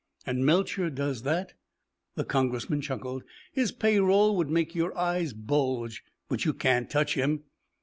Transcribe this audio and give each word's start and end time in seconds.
"And 0.25 0.43
Melcher 0.43 0.89
does 0.89 1.21
that?" 1.21 1.53
The 2.15 2.23
Congressman 2.25 2.81
chuckled. 2.81 3.23
"His 3.53 3.71
pay 3.71 3.99
roll 3.99 4.35
would 4.35 4.49
make 4.49 4.73
your 4.73 4.97
eyes 4.97 5.31
bulge. 5.31 6.03
But 6.27 6.43
you 6.43 6.55
can't 6.55 6.89
touch 6.89 7.13
him." 7.13 7.43